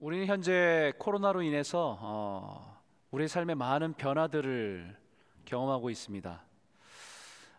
우리는 0.00 0.24
현재 0.24 0.94
코로나로 0.98 1.42
인해서 1.42 1.98
어, 2.00 2.82
우리 3.10 3.28
삶의 3.28 3.54
많은 3.54 3.92
변화들을 3.92 4.96
경험하고 5.44 5.90
있습니다. 5.90 6.42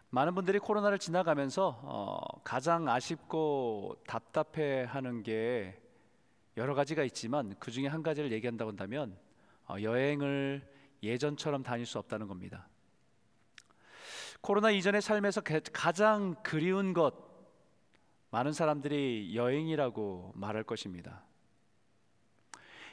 많은 0.09 0.33
분들이 0.33 0.57
코로나를 0.57 0.97
지나가면서 0.97 1.79
어, 1.83 2.19
가장 2.43 2.89
아쉽고 2.89 3.95
답답해하는 4.07 5.21
게 5.21 5.79
여러 6.57 6.73
가지가 6.73 7.03
있지만 7.03 7.53
그 7.59 7.69
중에 7.69 7.85
한 7.85 8.01
가지를 8.01 8.31
얘기한다고 8.31 8.69
한다면 8.69 9.15
어, 9.67 9.75
여행을 9.79 10.67
예전처럼 11.03 11.61
다닐 11.61 11.85
수 11.85 11.99
없다는 11.99 12.27
겁니다. 12.27 12.67
코로나 14.41 14.71
이전의 14.71 15.03
삶에서 15.03 15.41
가장 15.71 16.33
그리운 16.41 16.93
것 16.93 17.13
많은 18.31 18.51
사람들이 18.51 19.35
여행이라고 19.35 20.31
말할 20.33 20.63
것입니다. 20.63 21.23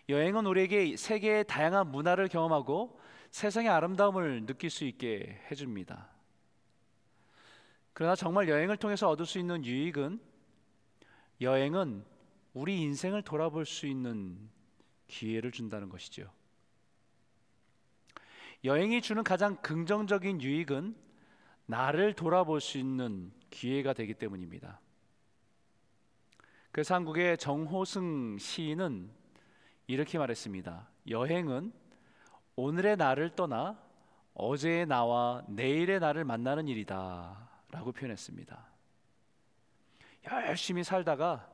여행은 0.09 0.47
우리에게 0.47 0.97
세계의 0.97 1.45
다양한 1.47 1.91
문화를 1.91 2.29
경험하고 2.29 2.99
세상의 3.31 3.69
아름다움을 3.69 4.47
느낄 4.47 4.71
수 4.71 4.85
있게 4.85 5.41
해줍니다. 5.51 6.09
그러나 7.93 8.15
정말 8.15 8.49
여행을 8.49 8.79
통해서 8.79 9.09
얻을 9.11 9.27
수 9.27 9.39
있는 9.39 9.65
유익은 9.65 10.21
여행은 11.41 12.05
우리 12.55 12.81
인생을 12.81 13.23
돌아볼 13.23 13.67
수 13.67 13.87
있는 13.87 14.39
기회를 15.09 15.53
준다는 15.53 15.89
것이죠. 15.89 16.31
여행이 18.65 19.03
주는 19.03 19.23
가장 19.23 19.57
긍정적인 19.57 20.41
유익은 20.43 20.97
나를 21.67 22.15
돌아볼 22.15 22.61
수 22.61 22.79
있는 22.79 23.31
기회가 23.51 23.93
되기 23.93 24.15
때문입니다. 24.15 24.81
그래서 26.73 26.95
한국의 26.95 27.39
정호승 27.39 28.39
시인은 28.39 29.11
이렇게 29.89 30.19
말했습니다. 30.19 30.87
여행은 31.09 31.73
오늘의 32.57 32.99
나를 32.99 33.35
떠나 33.35 33.81
어제의 34.35 34.87
나와 34.87 35.43
내일의 35.49 35.99
나를 35.99 36.25
만나는 36.25 36.69
일이다. 36.69 37.49
라고 37.71 37.91
표현했습니다. 37.93 38.67
열심히 40.47 40.85
살다가 40.85 41.51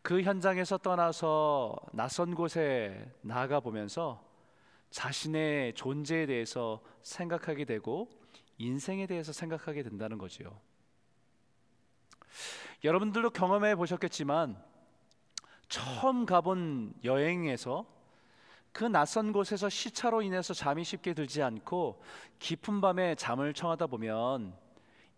그 0.00 0.22
현장에서 0.22 0.78
떠나서 0.78 1.76
낯선 1.92 2.34
곳에 2.34 3.12
나가 3.20 3.60
보면서 3.60 4.24
자신의 4.88 5.74
존재에 5.74 6.24
대해서 6.24 6.82
생각하게 7.02 7.66
되고 7.66 8.08
인생에 8.56 9.06
대해서 9.06 9.34
생각하게 9.34 9.82
된다는 9.82 10.16
거지요. 10.16 10.58
여러분들도 12.84 13.30
경험해 13.30 13.76
보셨겠지만 13.76 14.69
처음 15.70 16.26
가본 16.26 16.94
여행에서 17.04 17.86
그 18.72 18.84
낯선 18.84 19.32
곳에서 19.32 19.68
시차로 19.68 20.20
인해서 20.20 20.52
잠이 20.52 20.84
쉽게 20.84 21.14
들지 21.14 21.42
않고 21.42 22.02
깊은 22.40 22.80
밤에 22.80 23.14
잠을 23.14 23.54
청하다 23.54 23.86
보면 23.86 24.52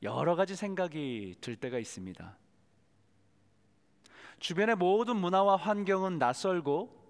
여러 0.02 0.36
가지 0.36 0.54
생각이 0.54 1.36
들 1.40 1.56
때가 1.56 1.78
있습니다. 1.78 2.36
주변의 4.40 4.76
모든 4.76 5.16
문화와 5.16 5.56
환경은 5.56 6.18
낯설고 6.18 7.00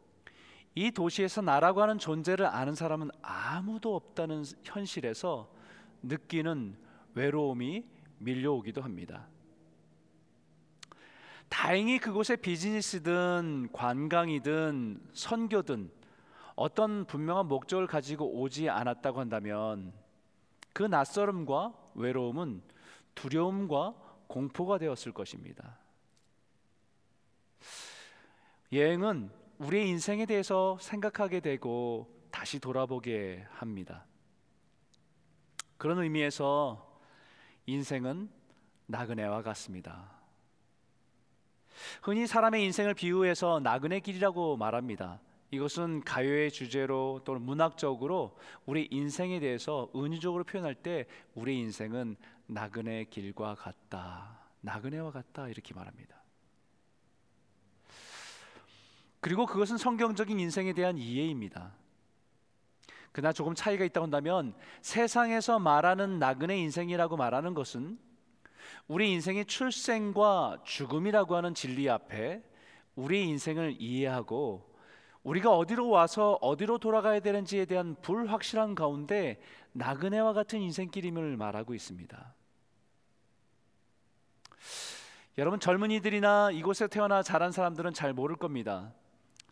이 0.74 0.90
도시에서 0.92 1.42
나라고 1.42 1.82
하는 1.82 1.98
존재를 1.98 2.46
아는 2.46 2.74
사람은 2.74 3.10
아무도 3.22 3.96
없다는 3.96 4.44
현실에서 4.62 5.52
느끼는 6.02 6.78
외로움이 7.14 7.84
밀려오기도 8.18 8.82
합니다. 8.82 9.26
다행히 11.52 11.98
그곳에 11.98 12.34
비즈니스든 12.34 13.68
관광이든 13.74 15.10
선교든 15.12 15.92
어떤 16.56 17.04
분명한 17.04 17.46
목적을 17.46 17.86
가지고 17.86 18.40
오지 18.40 18.70
않았다고 18.70 19.20
한다면 19.20 19.92
그 20.72 20.82
낯설음과 20.82 21.74
외로움은 21.94 22.62
두려움과 23.14 23.94
공포가 24.28 24.78
되었을 24.78 25.12
것입니다. 25.12 25.78
여행은 28.72 29.30
우리의 29.58 29.90
인생에 29.90 30.24
대해서 30.24 30.78
생각하게 30.80 31.40
되고 31.40 32.08
다시 32.30 32.60
돌아보게 32.60 33.46
합니다. 33.50 34.06
그런 35.76 35.98
의미에서 35.98 36.98
인생은 37.66 38.30
나그네와 38.86 39.42
같습니다. 39.42 40.21
흔히 42.02 42.26
사람의 42.26 42.64
인생을 42.64 42.94
비유해서 42.94 43.60
나그네 43.60 44.00
길이라고 44.00 44.56
말합니다. 44.56 45.20
이것은 45.50 46.02
가요의 46.04 46.50
주제로 46.50 47.20
또는 47.24 47.42
문학적으로 47.42 48.38
우리 48.64 48.88
인생에 48.90 49.38
대해서 49.38 49.90
은유적으로 49.94 50.44
표현할 50.44 50.74
때 50.74 51.06
우리 51.34 51.58
인생은 51.58 52.16
나그네 52.46 53.04
길과 53.04 53.54
같다. 53.56 54.40
나그네와 54.62 55.10
같다 55.10 55.48
이렇게 55.48 55.74
말합니다. 55.74 56.16
그리고 59.20 59.46
그것은 59.46 59.76
성경적인 59.76 60.40
인생에 60.40 60.72
대한 60.72 60.96
이해입니다. 60.96 61.74
그러나 63.12 63.32
조금 63.32 63.54
차이가 63.54 63.84
있다고 63.84 64.04
한다면 64.04 64.54
세상에서 64.80 65.58
말하는 65.58 66.18
나그네 66.18 66.58
인생이라고 66.58 67.16
말하는 67.16 67.52
것은 67.52 67.98
우리 68.88 69.10
인생의 69.12 69.46
출생과 69.46 70.62
죽음이라고 70.64 71.36
하는 71.36 71.54
진리 71.54 71.88
앞에 71.88 72.42
우리 72.94 73.24
인생을 73.28 73.76
이해하고 73.78 74.70
우리가 75.22 75.56
어디로 75.56 75.88
와서 75.88 76.38
어디로 76.40 76.78
돌아가야 76.78 77.20
되는지에 77.20 77.64
대한 77.64 77.96
불확실한 78.02 78.74
가운데 78.74 79.40
나그네와 79.72 80.32
같은 80.32 80.60
인생길임을 80.60 81.36
말하고 81.36 81.74
있습니다. 81.74 82.34
여러분 85.38 85.60
젊은이들이나 85.60 86.50
이곳에 86.50 86.88
태어나 86.88 87.22
자란 87.22 87.52
사람들은 87.52 87.94
잘 87.94 88.12
모를 88.12 88.36
겁니다. 88.36 88.92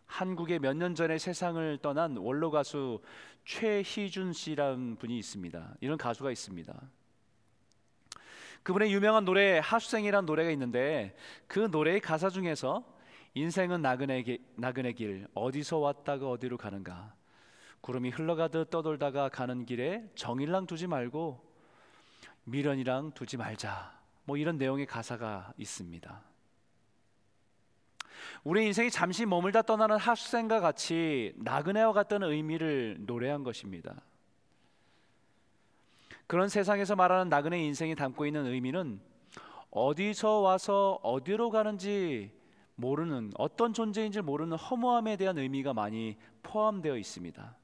한국에 0.05 0.59
몇 0.59 0.73
년 0.75 0.93
전에 0.93 1.17
세상을 1.17 1.79
떠난 1.81 2.17
원로 2.17 2.51
가수 2.51 3.01
최희준 3.45 4.33
씨라는 4.33 4.97
분이 4.97 5.17
있습니다. 5.17 5.75
이런 5.79 5.97
가수가 5.97 6.31
있습니다. 6.31 6.73
그분의 8.63 8.93
유명한 8.93 9.25
노래 9.25 9.59
하수생이라는 9.59 10.25
노래가 10.25 10.51
있는데 10.51 11.15
그 11.47 11.59
노래의 11.59 11.99
가사 11.99 12.29
중에서 12.29 12.83
인생은 13.33 13.81
나그네 13.81 14.23
길, 14.23 14.39
나그네 14.55 14.93
길 14.93 15.27
어디서 15.33 15.77
왔다가 15.79 16.29
어디로 16.29 16.57
가는가 16.57 17.13
구름이 17.81 18.09
흘러가듯 18.09 18.69
떠돌다가 18.69 19.29
가는 19.29 19.65
길에 19.65 20.07
정일랑 20.15 20.67
두지 20.67 20.87
말고 20.87 21.43
미련이랑 22.43 23.11
두지 23.13 23.37
말자 23.37 23.99
뭐 24.25 24.37
이런 24.37 24.57
내용의 24.57 24.85
가사가 24.85 25.53
있습니다. 25.57 26.21
우리 28.43 28.65
인생이 28.67 28.91
잠시 28.91 29.25
머물다 29.25 29.63
떠나는 29.63 29.97
하수생과 29.97 30.59
같이 30.59 31.33
나그네와 31.37 31.93
같다는 31.93 32.29
의미를 32.29 32.97
노래한 33.01 33.43
것입니다. 33.43 33.95
그런 36.31 36.47
세상에서 36.47 36.95
말하는 36.95 37.27
나그네 37.27 37.61
인생이 37.61 37.93
담고 37.93 38.25
있는 38.25 38.45
의미는 38.45 39.01
어디서 39.69 40.39
와서 40.39 40.97
어디로 41.03 41.49
가는지 41.49 42.31
모르는 42.75 43.31
어떤 43.35 43.73
존재인지 43.73 44.21
모르는 44.21 44.55
허무함에 44.55 45.17
대한 45.17 45.37
의미가 45.37 45.73
많이 45.73 46.17
포함되어 46.41 46.95
있습니다. 46.95 47.57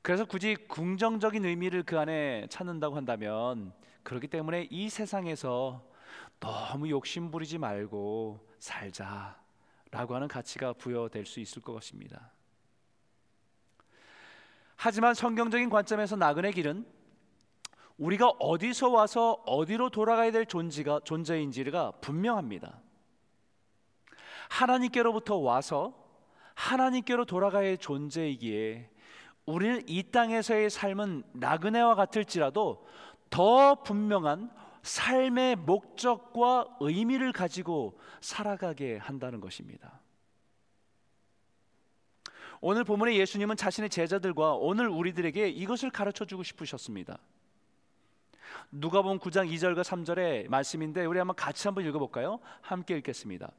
그래서 0.00 0.24
굳이 0.24 0.56
긍정적인 0.56 1.44
의미를 1.44 1.82
그 1.82 1.98
안에 1.98 2.46
찾는다고 2.48 2.96
한다면 2.96 3.74
그렇기 4.02 4.28
때문에 4.28 4.66
이 4.70 4.88
세상에서 4.88 5.86
너무 6.40 6.88
욕심 6.88 7.30
부리지 7.30 7.58
말고 7.58 8.40
살자라고 8.58 10.14
하는 10.14 10.28
가치가 10.28 10.72
부여될 10.72 11.26
수 11.26 11.40
있을 11.40 11.60
것입니다. 11.60 12.32
하지만 14.76 15.14
성경적인 15.14 15.68
관점에서 15.68 16.16
나그네 16.16 16.52
길은 16.52 16.95
우리가 17.98 18.28
어디서 18.28 18.90
와서 18.90 19.32
어디로 19.46 19.90
돌아가야 19.90 20.30
될 20.30 20.46
존재가 20.46 21.00
존재인지가 21.04 21.92
분명합니다. 22.00 22.80
하나님께로부터 24.50 25.36
와서 25.36 25.94
하나님께로 26.54 27.24
돌아가야 27.24 27.68
할 27.68 27.78
존재이기에 27.78 28.90
우리는 29.46 29.82
이 29.86 30.02
땅에서의 30.10 30.70
삶은 30.70 31.22
나그네와 31.32 31.94
같을지라도 31.94 32.86
더 33.30 33.76
분명한 33.82 34.50
삶의 34.82 35.56
목적과 35.56 36.66
의미를 36.80 37.32
가지고 37.32 37.98
살아가게 38.20 38.98
한다는 38.98 39.40
것입니다. 39.40 40.00
오늘 42.60 42.84
본문에 42.84 43.16
예수님은 43.16 43.56
자신의 43.56 43.90
제자들과 43.90 44.54
오늘 44.54 44.88
우리들에게 44.88 45.48
이것을 45.48 45.90
가르쳐 45.90 46.24
주고 46.24 46.42
싶으셨습니다. 46.42 47.18
누가복음 48.72 49.18
9장 49.18 49.50
2절과 49.50 49.82
3절의 49.82 50.48
말씀인데 50.48 51.04
우리 51.04 51.18
한번 51.18 51.36
같이 51.36 51.68
한번 51.68 51.84
읽어 51.84 51.98
볼까요? 51.98 52.40
함께 52.60 52.96
읽겠습니다. 52.96 53.50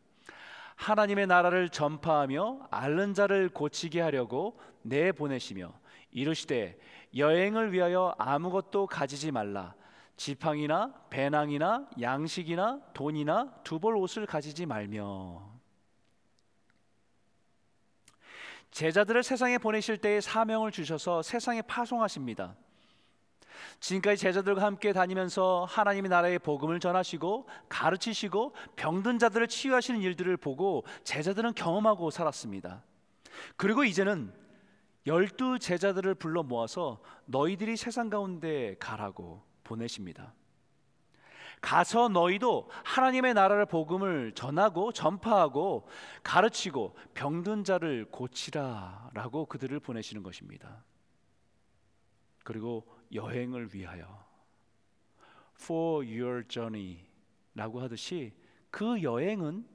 하나님의 0.76 1.28
나라를 1.28 1.70
전파하며 1.70 2.68
앓는 2.70 3.14
자를 3.14 3.50
고치게 3.50 4.02
하려고 4.02 4.60
내 4.84 5.12
보내시며 5.12 5.74
이르시되 6.12 6.78
여행을 7.16 7.74
위하여 7.74 8.14
아무것도 8.18 8.88
가지지 8.88 9.32
말라 9.32 9.74
지팡이나 10.18 10.94
배낭이나 11.10 11.88
양식이나 12.00 12.80
돈이나 12.94 13.54
두벌 13.64 13.96
옷을 13.96 14.26
가지지 14.26 14.66
말며 14.66 15.58
제자들을 18.72 19.24
세상에 19.24 19.58
보내실 19.58 19.98
때에 19.98 20.22
사명을 20.22 20.72
주셔서 20.72 21.24
세상에 21.24 21.62
파송하십니다. 21.64 22.56
지금까지 23.80 24.22
제자들과 24.22 24.64
함께 24.64 24.92
다니면서 24.92 25.66
하나님의 25.70 26.10
나라의 26.10 26.40
복음을 26.40 26.80
전하시고 26.80 27.48
가르치시고 27.70 28.56
병든 28.76 29.20
자들을 29.20 29.48
치유하시는 29.48 30.02
일들을 30.02 30.38
보고 30.38 30.84
제자들은 31.04 31.54
경험하고 31.54 32.10
살았습니다. 32.10 32.84
그리고 33.56 33.84
이제는 33.84 34.34
열두 35.06 35.60
제자들을 35.60 36.16
불러 36.16 36.44
모아서 36.44 37.00
너희들이 37.26 37.78
세상 37.78 38.10
가운데 38.10 38.76
가라고 38.80 39.44
보내십니다. 39.64 40.34
가서 41.62 42.08
너희도 42.10 42.70
하나님의 42.84 43.34
나라를 43.34 43.66
복음을 43.66 44.32
전하고 44.34 44.92
전파하고 44.92 45.88
가르치고 46.24 46.96
병든 47.14 47.64
자를 47.64 48.06
고치라라고 48.12 49.46
그들을 49.46 49.80
보내시는 49.80 50.24
것입니다. 50.24 50.84
그리고 52.44 52.86
여행을 53.14 53.74
위하여 53.74 54.26
for 55.62 56.06
your 56.06 56.48
journey라고 56.48 57.82
하듯이 57.82 58.34
그 58.70 59.02
여행은 59.02 59.66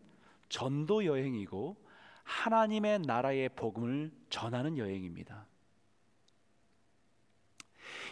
전도 0.49 1.05
여행이고 1.05 1.77
하나님의 2.25 3.01
나라의 3.01 3.49
복음을 3.51 4.13
전하는 4.29 4.79
여행입니다. 4.79 5.47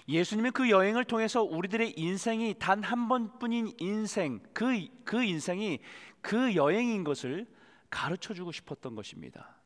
예수님은 0.09 0.53
그 0.53 0.71
여행을 0.71 1.05
통해서 1.05 1.43
우리들의 1.43 1.95
인생이 1.97 2.57
단 2.59 2.83
한 2.83 3.09
번뿐인 3.09 3.75
인생, 3.79 4.41
그, 4.53 4.89
그 5.05 5.23
인생이 5.23 5.79
그 6.21 6.55
여행인 6.57 7.05
것을 7.05 7.47
가르쳐 7.89 8.35
주고 8.35 8.51
싶었던 8.53 8.95
것입니다. 8.95 9.57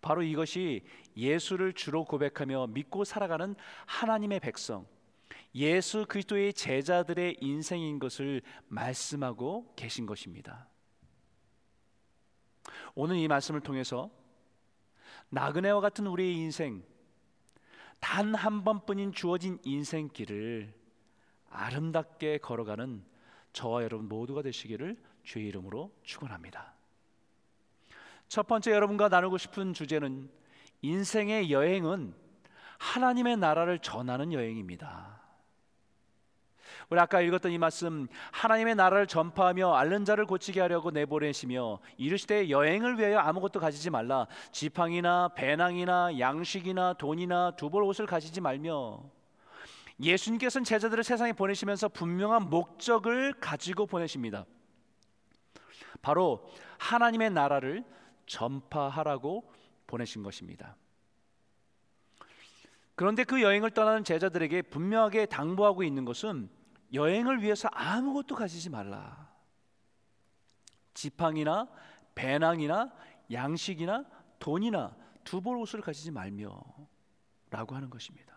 바로 0.00 0.22
이것이 0.22 0.84
예수를 1.16 1.72
주로 1.72 2.04
고백하며 2.04 2.68
믿고 2.68 3.04
살아가는 3.04 3.54
하나님의 3.86 4.40
백성, 4.40 4.86
예수 5.54 6.06
그리스도의 6.06 6.52
제자들의 6.54 7.38
인생인 7.40 7.98
것을 7.98 8.42
말씀하고 8.68 9.74
계신 9.76 10.06
것입니다. 10.06 10.68
오늘 12.94 13.16
이 13.16 13.28
말씀을 13.28 13.60
통해서 13.60 14.10
나그네와 15.28 15.80
같은 15.80 16.06
우리의 16.06 16.34
인생, 16.36 16.82
단 18.00 18.34
한 18.34 18.64
번뿐인 18.64 19.12
주어진 19.12 19.58
인생길을 19.62 20.72
아름답게 21.50 22.38
걸어가는 22.38 23.04
저와 23.52 23.82
여러분 23.82 24.08
모두가 24.08 24.42
되시기를 24.42 24.96
주의 25.22 25.46
이름으로 25.48 25.92
축원합니다. 26.02 26.79
첫 28.30 28.46
번째 28.46 28.70
여러분과 28.70 29.08
나누고 29.08 29.38
싶은 29.38 29.74
주제는 29.74 30.30
인생의 30.82 31.50
여행은 31.50 32.14
하나님의 32.78 33.36
나라를 33.36 33.80
전하는 33.80 34.32
여행입니다. 34.32 35.20
우리 36.90 37.00
아까 37.00 37.20
읽었던 37.20 37.50
이 37.50 37.58
말씀 37.58 38.06
하나님의 38.30 38.76
나라를 38.76 39.08
전파하며 39.08 39.74
앓는 39.74 40.04
자를 40.04 40.26
고치게 40.26 40.60
하려고 40.60 40.92
내보내시며 40.92 41.80
이르시되 41.96 42.50
여행을 42.50 43.00
위하여 43.00 43.18
아무것도 43.18 43.58
가지지 43.58 43.90
말라 43.90 44.28
지팡이나 44.52 45.30
배낭이나 45.34 46.20
양식이나 46.20 46.92
돈이나 46.92 47.56
두벌 47.56 47.82
옷을 47.82 48.06
가지지 48.06 48.40
말며 48.40 49.02
예수님께서는 50.00 50.62
제자들을 50.62 51.02
세상에 51.02 51.32
보내시면서 51.32 51.88
분명한 51.88 52.48
목적을 52.48 53.32
가지고 53.40 53.86
보내십니다. 53.86 54.46
바로 56.00 56.48
하나님의 56.78 57.30
나라를 57.30 57.84
전파하라고 58.30 59.52
보내신 59.86 60.22
것입니다. 60.22 60.76
그런데 62.94 63.24
그 63.24 63.42
여행을 63.42 63.72
떠나는 63.72 64.04
제자들에게 64.04 64.62
분명하게 64.62 65.26
당부하고 65.26 65.82
있는 65.82 66.04
것은 66.04 66.48
여행을 66.92 67.42
위해서 67.42 67.68
아무것도 67.72 68.36
가지지 68.36 68.70
말라. 68.70 69.30
지팡이나 70.94 71.68
배낭이나 72.14 72.92
양식이나 73.32 74.04
돈이나 74.38 74.96
두벌 75.24 75.56
옷을 75.56 75.80
가지지 75.80 76.10
말며 76.10 76.62
라고 77.50 77.74
하는 77.74 77.90
것입니다. 77.90 78.29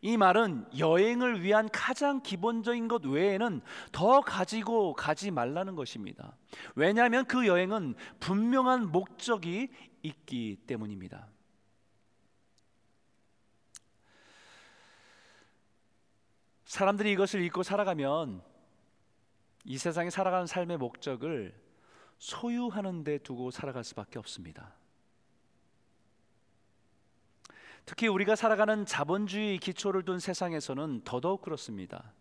이 0.00 0.16
말은 0.16 0.66
여행을 0.78 1.42
위한 1.42 1.68
가장 1.70 2.22
기본적인 2.22 2.88
것 2.88 3.04
외에는 3.04 3.60
더 3.92 4.20
가지고 4.20 4.94
가지 4.94 5.30
말라는 5.30 5.74
것입니다. 5.74 6.36
왜냐하면 6.74 7.24
그 7.24 7.46
여행은 7.46 7.94
분명한 8.20 8.90
목적이 8.90 9.68
있기 10.02 10.58
때문입니다. 10.66 11.28
사람들이 16.64 17.12
이것을 17.12 17.42
잊고 17.42 17.62
살아가면 17.62 18.42
이 19.64 19.78
세상에 19.78 20.10
살아가는 20.10 20.46
삶의 20.46 20.78
목적을 20.78 21.54
소유하는 22.18 23.04
데 23.04 23.18
두고 23.18 23.50
살아갈 23.50 23.84
수밖에 23.84 24.18
없습니다. 24.18 24.74
특히 27.84 28.06
우리가 28.08 28.36
살아가는 28.36 28.86
자본주의 28.86 29.58
기초를 29.58 30.04
둔 30.04 30.18
세상에서는 30.18 31.02
더더욱 31.04 31.42
그렇습니다. 31.42 32.12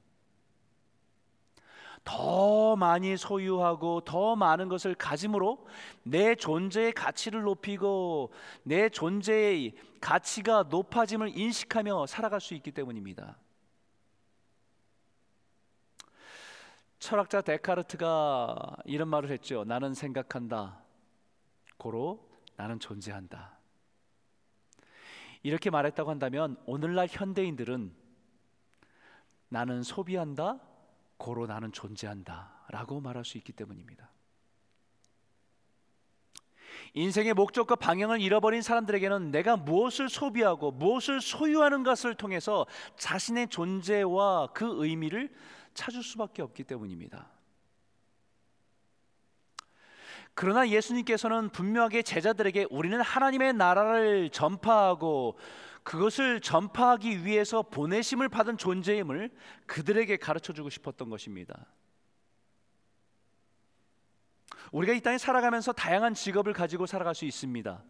더 2.04 2.76
많이 2.76 3.16
소유하고 3.16 4.02
더 4.02 4.36
많은 4.36 4.70
것을 4.70 4.96
가짐으로 4.96 5.68
내 6.04 6.34
존재의 6.34 6.94
가치를 6.94 7.44
높이고 7.44 8.32
내 8.64 8.90
존재의 8.90 9.76
가치가 10.00 10.64
높아짐을 10.64 11.38
인식하며 11.38 12.08
살아갈 12.08 12.42
수 12.42 12.56
있기 12.56 12.72
때문입니다. 12.72 13.38
철학자 16.98 17.42
데카르트가 17.42 18.78
이런 18.86 19.08
말을 19.08 19.30
했죠. 19.32 19.64
나는 19.64 19.94
생각한다. 19.94 20.82
고로 21.78 22.28
나는 22.56 22.80
존재한다. 22.80 23.61
이렇게 25.44 25.70
말했다고 25.70 26.10
한다면 26.10 26.58
오늘날 26.66 27.08
현대인들은 27.10 27.94
나는 29.50 29.84
소비한다, 29.84 30.60
고로 31.18 31.46
나는 31.46 31.72
존재한다 31.72 32.66
라고 32.70 33.02
말할 33.02 33.26
수 33.26 33.38
있기 33.38 33.52
때문입니다. 33.54 34.10
인생의 36.94 37.34
목적과 37.34 37.76
방향을 37.76 38.22
잃어버린 38.22 38.62
사람들에게는 38.62 39.32
내가 39.32 39.56
무엇을 39.56 40.10
소비하고 40.10 40.72
무엇을 40.72 41.22
소유하는 41.22 41.84
것을 41.84 42.16
통해서 42.16 42.66
자신의 42.98 43.48
존재와 43.48 44.48
그 44.54 44.84
의미를 44.86 45.34
찾을 45.74 46.04
수밖에 46.04 46.42
없기 46.42 46.64
때문입니다. 46.64 47.30
그러나 50.42 50.68
예수님께서는 50.68 51.50
분명하게 51.50 52.02
제자들에게 52.02 52.66
우리는 52.72 53.00
하나님의 53.00 53.54
나라를 53.54 54.32
전파하고 54.32 55.38
그것을 55.84 56.42
전파하기 56.42 57.26
위해서 57.26 57.62
보내심을 57.62 58.28
받은 58.28 58.58
존재임을 58.58 59.30
그들에게 59.68 60.18
가르쳐 60.18 60.52
주고 60.52 60.72
싶었던 60.72 61.12
것입니다. 61.12 61.68
우리가 64.72 64.94
이 64.94 65.02
땅에 65.02 65.20
살아가면서 65.20 65.74
다양한 65.74 66.16
직업을 66.16 66.54
가지고 66.54 66.88
살아갈 66.88 67.14
수 67.14 67.26
있습니다. 67.26 67.84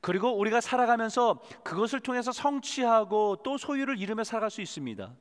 그리고 0.00 0.36
우리가 0.36 0.60
살아가면서 0.60 1.40
그것을 1.62 2.00
통해서 2.00 2.32
성취하고 2.32 3.44
또 3.44 3.58
소유를 3.58 4.00
이루며 4.00 4.24
살아갈 4.24 4.50
수 4.50 4.60
있습니다. 4.60 5.14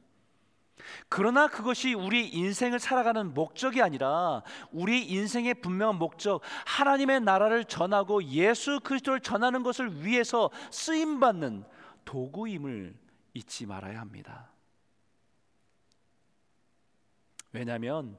그러나 1.09 1.47
그것이 1.47 1.93
우리 1.93 2.29
인생을 2.29 2.79
살아가는 2.79 3.33
목적이 3.33 3.81
아니라 3.81 4.43
우리 4.71 5.05
인생의 5.05 5.55
분명한 5.55 5.97
목적 5.97 6.41
하나님의 6.65 7.21
나라를 7.21 7.65
전하고 7.65 8.23
예수 8.25 8.79
그리스도를 8.81 9.21
전하는 9.21 9.63
것을 9.63 10.05
위해서 10.05 10.49
쓰임 10.71 11.19
받는 11.19 11.63
도구임을 12.03 12.95
잊지 13.33 13.65
말아야 13.65 13.99
합니다. 13.99 14.51
왜냐하면 17.51 18.17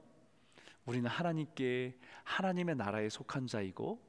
우리는 0.86 1.08
하나님께 1.08 1.98
하나님의 2.24 2.76
나라에 2.76 3.08
속한 3.08 3.46
자이고 3.46 4.00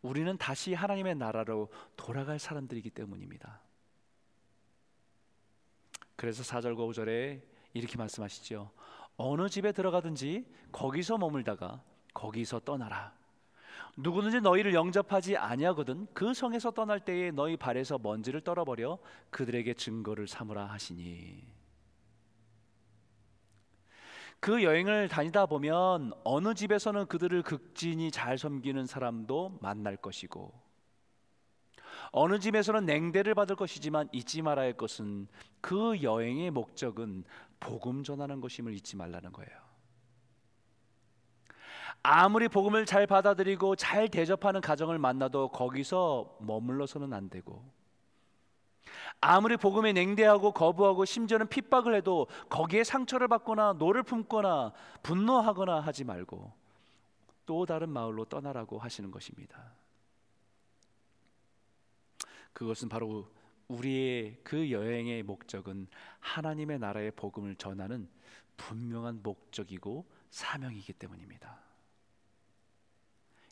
우리는 0.00 0.36
다시 0.38 0.74
하나님의 0.74 1.16
나라로 1.16 1.70
돌아갈 1.96 2.38
사람들이기 2.38 2.90
때문입니다. 2.90 3.60
그래서 6.16 6.42
4절과 6.42 6.76
5절에 6.76 7.53
이렇게 7.74 7.98
말씀하시죠. 7.98 8.70
어느 9.16 9.48
집에 9.48 9.72
들어가든지 9.72 10.46
거기서 10.72 11.18
머물다가 11.18 11.82
거기서 12.14 12.60
떠나라. 12.60 13.12
누구든지 13.96 14.40
너희를 14.40 14.74
영접하지 14.74 15.36
아니하거든 15.36 16.08
그 16.14 16.34
성에서 16.34 16.72
떠날 16.72 17.00
때에 17.00 17.30
너희 17.30 17.56
발에서 17.56 17.98
먼지를 17.98 18.40
떨어버려 18.40 18.98
그들에게 19.30 19.74
증거를 19.74 20.26
삼으라 20.26 20.66
하시니 20.66 21.44
그 24.40 24.62
여행을 24.64 25.08
다니다 25.08 25.46
보면 25.46 26.12
어느 26.24 26.54
집에서는 26.54 27.06
그들을 27.06 27.42
극진히 27.42 28.10
잘 28.10 28.36
섬기는 28.36 28.84
사람도 28.86 29.58
만날 29.62 29.96
것이고 29.96 30.52
어느 32.10 32.38
집에서는 32.38 32.84
냉대를 32.84 33.34
받을 33.34 33.56
것이지만 33.56 34.08
잊지 34.12 34.42
말아야 34.42 34.66
할 34.66 34.72
것은 34.74 35.28
그 35.60 36.02
여행의 36.02 36.50
목적은 36.50 37.24
복음 37.64 38.04
전하는 38.04 38.42
것임을 38.42 38.74
잊지 38.74 38.96
말라는 38.96 39.32
거예요. 39.32 39.50
아무리 42.02 42.48
복음을 42.48 42.84
잘 42.84 43.06
받아들이고 43.06 43.76
잘 43.76 44.08
대접하는 44.08 44.60
가정을 44.60 44.98
만나도 44.98 45.48
거기서 45.48 46.36
머물러서는 46.40 47.14
안 47.14 47.30
되고 47.30 47.64
아무리 49.22 49.56
복음에 49.56 49.94
냉대하고 49.94 50.52
거부하고 50.52 51.06
심지어는 51.06 51.48
핍박을 51.48 51.94
해도 51.94 52.26
거기에 52.50 52.84
상처를 52.84 53.28
받거나 53.28 53.72
노를 53.78 54.02
품거나 54.02 54.74
분노하거나 55.02 55.80
하지 55.80 56.04
말고 56.04 56.52
또 57.46 57.64
다른 57.64 57.88
마을로 57.88 58.26
떠나라고 58.26 58.78
하시는 58.78 59.10
것입니다. 59.10 59.72
그것은 62.52 62.90
바로 62.90 63.30
우리의 63.68 64.38
그 64.42 64.70
여행의 64.70 65.22
목적은 65.22 65.86
하나님의 66.20 66.78
나라의 66.78 67.12
복음을 67.12 67.56
전하는 67.56 68.08
분명한 68.56 69.22
목적이고 69.22 70.06
사명이기 70.30 70.92
때문입니다. 70.94 71.60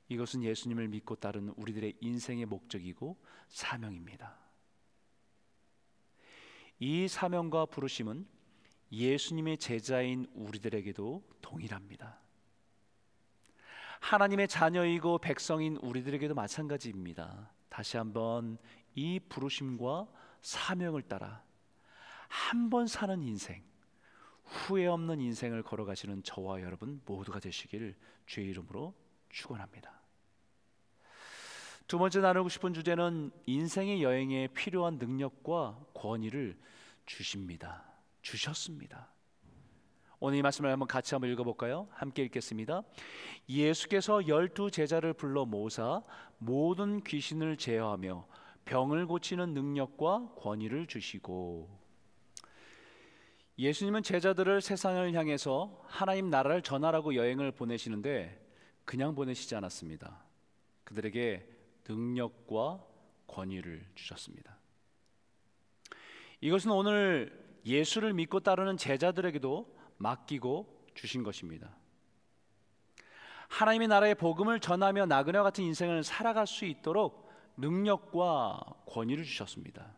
이것은 0.08 0.42
예수님을 0.42 0.88
믿고 0.88 1.16
따르는 1.16 1.54
우리들의 1.56 1.96
인생의 2.00 2.46
목적이고 2.46 3.16
사명입니다. 3.48 4.36
이 6.78 7.08
사명과 7.08 7.66
부르심은 7.66 8.26
예수님의 8.90 9.58
제자인 9.58 10.26
우리들에게도 10.34 11.22
동일합니다. 11.40 12.20
하나님의 14.00 14.48
자녀이고 14.48 15.18
백성인 15.18 15.76
우리들에게도 15.76 16.34
마찬가지입니다. 16.34 17.52
다시 17.68 17.96
한번 17.96 18.58
이 18.94 19.20
부르심과 19.20 20.06
사명을 20.42 21.02
따라 21.02 21.42
한 22.28 22.70
번 22.70 22.86
사는 22.86 23.22
인생, 23.22 23.62
후회 24.44 24.86
없는 24.86 25.20
인생을 25.20 25.62
걸어가시는 25.62 26.22
저와 26.22 26.62
여러분 26.62 27.02
모두가 27.04 27.40
되시길 27.40 27.94
주의 28.26 28.48
이름으로 28.48 28.94
축원합니다. 29.28 30.00
두 31.86 31.98
번째 31.98 32.20
나누고 32.20 32.48
싶은 32.48 32.72
주제는 32.72 33.30
인생의 33.44 34.02
여행에 34.02 34.48
필요한 34.48 34.96
능력과 34.96 35.78
권위를 35.94 36.58
주십니다. 37.04 37.84
주셨습니다. 38.22 39.12
오늘 40.18 40.38
이 40.38 40.42
말씀을 40.42 40.70
한번 40.70 40.88
같이 40.88 41.14
한번 41.14 41.30
읽어볼까요? 41.32 41.88
함께 41.90 42.22
읽겠습니다. 42.24 42.82
예수께서 43.48 44.26
열두 44.26 44.70
제자를 44.70 45.12
불러 45.12 45.44
모사 45.44 46.02
모든 46.38 47.02
귀신을 47.02 47.56
제어하며 47.56 48.26
병을 48.64 49.06
고치는 49.06 49.54
능력과 49.54 50.34
권위를 50.36 50.86
주시고 50.86 51.82
예수님은 53.58 54.02
제자들을 54.02 54.60
세상을 54.60 55.12
향해서 55.14 55.82
하나님 55.86 56.30
나라를 56.30 56.62
전하라고 56.62 57.14
여행을 57.14 57.52
보내시는데 57.52 58.40
그냥 58.84 59.14
보내시지 59.14 59.54
않았습니다. 59.54 60.24
그들에게 60.84 61.48
능력과 61.88 62.84
권위를 63.26 63.84
주셨습니다. 63.94 64.58
이것은 66.40 66.70
오늘 66.70 67.40
예수를 67.64 68.12
믿고 68.14 68.40
따르는 68.40 68.76
제자들에게도 68.76 69.76
맡기고 69.98 70.88
주신 70.94 71.22
것입니다. 71.22 71.76
하나님의 73.48 73.88
나라의 73.88 74.14
복음을 74.14 74.58
전하며 74.60 75.06
나그네와 75.06 75.44
같은 75.44 75.62
인생을 75.62 76.02
살아갈 76.02 76.46
수 76.46 76.64
있도록 76.64 77.21
능력과 77.56 78.60
권위를 78.86 79.24
주셨습니다. 79.24 79.94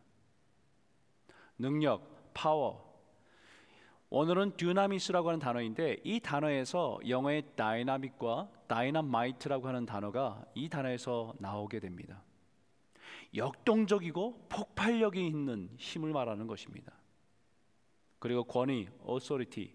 능력, 1.59 2.33
파워. 2.35 2.93
오늘은 4.11 4.57
듀나미스라고 4.57 5.29
하는 5.29 5.41
단어인데 5.41 5.99
이 6.05 6.21
단어에서 6.21 7.01
영어의 7.09 7.43
dynamic과 7.57 8.49
dynamite라고 8.69 9.67
하는 9.67 9.87
단어가 9.87 10.45
이 10.55 10.69
단어에서 10.69 11.35
나오게 11.39 11.81
됩니다. 11.81 12.23
역동적이고 13.35 14.47
폭발력이 14.49 15.27
있는 15.27 15.71
힘을 15.79 16.13
말하는 16.13 16.47
것입니다. 16.47 16.93
그리고 18.19 18.45
권위, 18.45 18.89
authority. 19.09 19.75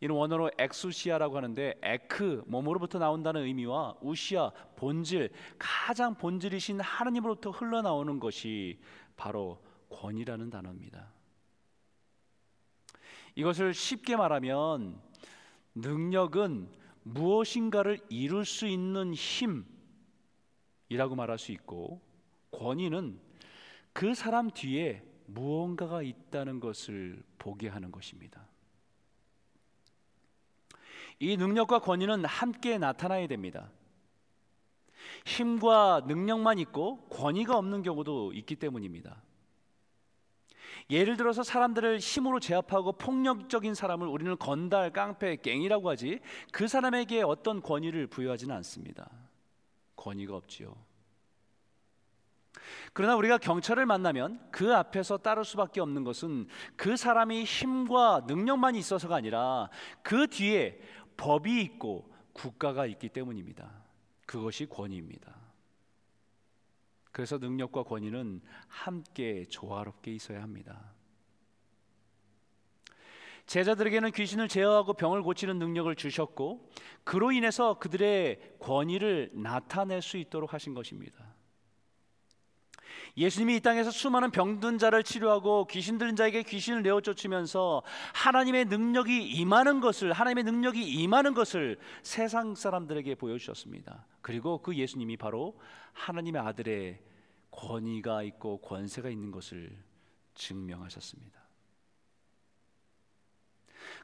이는 0.00 0.14
원어로 0.14 0.50
엑수시아라고 0.58 1.36
하는데 1.36 1.74
에크 1.82 2.44
몸으로부터 2.46 2.98
나온다는 2.98 3.42
의미와 3.42 3.96
우시아 4.00 4.50
본질 4.76 5.32
가장 5.58 6.14
본질이신 6.14 6.80
하나님으로부터 6.80 7.50
흘러나오는 7.50 8.20
것이 8.20 8.78
바로 9.16 9.60
권이라는 9.90 10.50
단어입니다. 10.50 11.12
이것을 13.34 13.74
쉽게 13.74 14.16
말하면 14.16 15.00
능력은 15.74 16.68
무엇인가를 17.02 17.98
이룰 18.08 18.44
수 18.44 18.66
있는 18.66 19.14
힘이라고 19.14 19.66
말할 21.16 21.38
수 21.38 21.52
있고 21.52 22.00
권위는 22.50 23.20
그 23.92 24.14
사람 24.14 24.50
뒤에 24.50 25.02
무언가가 25.26 26.02
있다는 26.02 26.60
것을 26.60 27.22
보게 27.38 27.68
하는 27.68 27.90
것입니다. 27.92 28.47
이 31.20 31.36
능력과 31.36 31.80
권위는 31.80 32.24
함께 32.24 32.78
나타나야 32.78 33.26
됩니다. 33.26 33.70
힘과 35.24 36.02
능력만 36.06 36.58
있고 36.60 37.08
권위가 37.08 37.56
없는 37.56 37.82
경우도 37.82 38.32
있기 38.34 38.56
때문입니다. 38.56 39.22
예를 40.90 41.16
들어서 41.16 41.42
사람들을 41.42 41.98
힘으로 41.98 42.40
제압하고 42.40 42.92
폭력적인 42.92 43.74
사람을 43.74 44.06
우리는 44.06 44.36
건달, 44.38 44.90
깡패, 44.90 45.36
갱이라고 45.36 45.90
하지 45.90 46.20
그 46.50 46.66
사람에게 46.66 47.22
어떤 47.22 47.60
권위를 47.60 48.06
부여하지는 48.06 48.54
않습니다. 48.56 49.10
권위가 49.96 50.34
없지요. 50.34 50.74
그러나 52.92 53.16
우리가 53.16 53.38
경찰을 53.38 53.86
만나면 53.86 54.40
그 54.50 54.74
앞에서 54.74 55.18
따를 55.18 55.44
수밖에 55.44 55.80
없는 55.80 56.04
것은 56.04 56.48
그 56.76 56.96
사람이 56.96 57.44
힘과 57.44 58.22
능력만 58.26 58.74
있어서가 58.74 59.16
아니라 59.16 59.68
그 60.02 60.26
뒤에 60.26 60.80
법이 61.18 61.60
있고 61.62 62.10
국가가 62.32 62.86
있기 62.86 63.10
때문입니다. 63.10 63.70
그것이 64.24 64.66
권위입니다. 64.66 65.36
그래서 67.12 67.36
능력과 67.36 67.82
권위는 67.82 68.40
함께 68.68 69.44
조화롭게 69.46 70.12
있어야 70.14 70.42
합니다. 70.42 70.92
제자들에게는 73.46 74.12
귀신을 74.12 74.46
제어하고 74.46 74.92
병을 74.92 75.22
고치는 75.22 75.58
능력을 75.58 75.94
주셨고 75.96 76.70
그로 77.02 77.32
인해서 77.32 77.78
그들의 77.78 78.56
권위를 78.60 79.30
나타낼 79.32 80.02
수 80.02 80.18
있도록 80.18 80.52
하신 80.52 80.74
것입니다. 80.74 81.27
예수님이 83.18 83.56
이 83.56 83.60
땅에서 83.60 83.90
수많은 83.90 84.30
병든 84.30 84.78
자를 84.78 85.02
치료하고 85.02 85.66
귀신 85.66 85.98
들린 85.98 86.14
자에게 86.14 86.44
귀신을 86.44 86.84
내어 86.84 87.00
쫓으면서 87.00 87.82
하나님의 88.14 88.66
능력이 88.66 89.30
임하는 89.30 89.80
것을 89.80 90.12
하나님의 90.12 90.44
능력이 90.44 90.88
임하는 90.88 91.34
것을 91.34 91.78
세상 92.04 92.54
사람들에게 92.54 93.16
보여주셨습니다. 93.16 94.06
그리고 94.22 94.62
그 94.62 94.76
예수님이 94.76 95.16
바로 95.16 95.58
하나님의 95.94 96.40
아들의 96.40 97.00
권위가 97.50 98.22
있고 98.22 98.60
권세가 98.60 99.08
있는 99.08 99.32
것을 99.32 99.76
증명하셨습니다. 100.34 101.36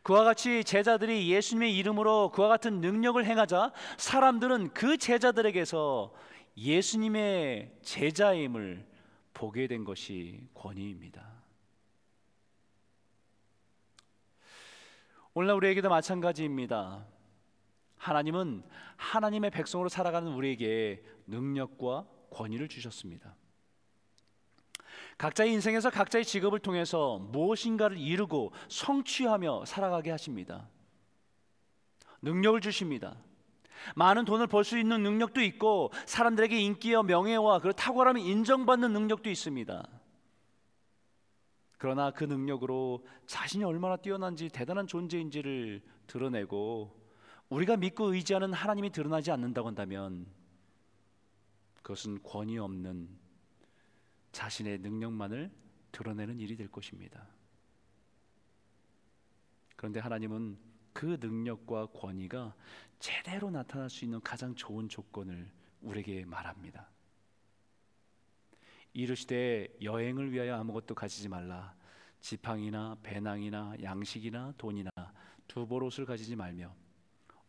그와 0.02 0.24
같이 0.24 0.64
제자들이 0.64 1.30
예수님의 1.30 1.76
이름으로 1.76 2.32
그와 2.32 2.48
같은 2.48 2.80
능력을 2.80 3.24
행하자 3.24 3.70
사람들은 3.96 4.74
그 4.74 4.98
제자들에게서 4.98 6.12
예수님의 6.56 7.78
제자임을 7.82 8.93
보게 9.34 9.66
된 9.66 9.84
것이 9.84 10.48
권위입니다. 10.54 11.44
오늘날 15.34 15.56
우리에게도 15.56 15.88
마찬가지입니다. 15.88 17.04
하나님은 17.96 18.62
하나님의 18.96 19.50
백성으로 19.50 19.88
살아가는 19.88 20.32
우리에게 20.32 21.02
능력과 21.26 22.06
권위를 22.30 22.68
주셨습니다. 22.68 23.34
각자의 25.18 25.52
인생에서 25.52 25.90
각자의 25.90 26.24
직업을 26.24 26.60
통해서 26.60 27.18
무엇인가를 27.18 27.98
이루고 27.98 28.52
성취하며 28.68 29.64
살아가게 29.64 30.10
하십니다. 30.10 30.68
능력을 32.22 32.60
주십니다. 32.60 33.16
많은 33.96 34.24
돈을 34.24 34.46
벌 34.46 34.64
수 34.64 34.78
있는 34.78 35.02
능력도 35.02 35.42
있고 35.42 35.92
사람들에게 36.06 36.58
인기와 36.58 37.02
명예와 37.02 37.58
그 37.60 37.72
탁월함을 37.74 38.20
인정받는 38.20 38.92
능력도 38.92 39.28
있습니다. 39.28 39.86
그러나 41.76 42.10
그 42.10 42.24
능력으로 42.24 43.06
자신이 43.26 43.62
얼마나 43.62 43.96
뛰어난지 43.96 44.48
대단한 44.48 44.86
존재인지를 44.86 45.82
드러내고 46.06 46.98
우리가 47.50 47.76
믿고 47.76 48.14
의지하는 48.14 48.54
하나님이 48.54 48.90
드러나지 48.90 49.30
않는다고 49.30 49.68
한다면 49.68 50.26
그것은 51.82 52.22
권위 52.22 52.56
없는 52.58 53.08
자신의 54.32 54.78
능력만을 54.78 55.50
드러내는 55.92 56.40
일이 56.40 56.56
될 56.56 56.68
것입니다. 56.68 57.28
그런데 59.76 60.00
하나님은 60.00 60.56
그 60.94 61.18
능력과 61.20 61.86
권위가 61.86 62.54
제대로 62.98 63.50
나타날 63.50 63.90
수 63.90 64.04
있는 64.04 64.20
가장 64.22 64.54
좋은 64.54 64.88
조건을 64.88 65.50
우리에게 65.82 66.24
말합니다. 66.24 66.88
이르시되 68.94 69.76
여행을 69.82 70.32
위하여 70.32 70.54
아무것도 70.56 70.94
가지지 70.94 71.28
말라. 71.28 71.74
지팡이나 72.20 72.96
배낭이나 73.02 73.74
양식이나 73.82 74.54
돈이나 74.56 74.88
두보옷을 75.48 76.06
가지지 76.06 76.36
말며 76.36 76.74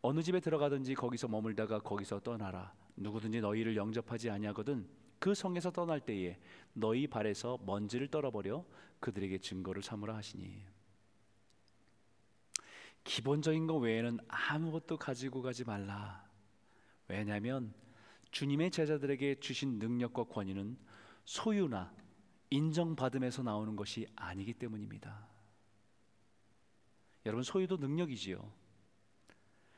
어느 0.01 0.21
집에 0.21 0.39
들어가든지 0.39 0.95
거기서 0.95 1.27
머물다가 1.29 1.79
거기서 1.79 2.19
떠나라. 2.19 2.73
누구든지 2.97 3.41
너희를 3.41 3.75
영접하지 3.75 4.29
아니하거든 4.31 4.87
그 5.19 5.33
성에서 5.33 5.71
떠날 5.71 5.99
때에 5.99 6.39
너희 6.73 7.07
발에서 7.07 7.59
먼지를 7.65 8.07
떨어버려 8.07 8.65
그들에게 8.99 9.37
증거를 9.37 9.83
삼으라 9.83 10.15
하시니 10.15 10.74
기본적인 13.05 13.67
것 13.67 13.77
외에는 13.77 14.19
아무것도 14.27 14.97
가지고 14.97 15.41
가지 15.41 15.63
말라 15.63 16.25
왜냐하면 17.07 17.73
주님의 18.31 18.71
제자들에게 18.71 19.39
주신 19.39 19.79
능력과 19.79 20.25
권위는 20.25 20.77
소유나 21.23 21.93
인정받음에서 22.49 23.43
나오는 23.43 23.75
것이 23.75 24.05
아니기 24.15 24.53
때문입니다. 24.53 25.27
여러분 27.25 27.43
소유도 27.43 27.77
능력이지요. 27.77 28.51